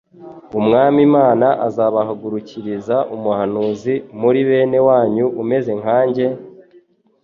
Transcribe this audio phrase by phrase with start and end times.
[0.59, 6.25] Umwami Imana izabahagurukiriza umuhanuzi muri bene wanyu umeze nkanjye,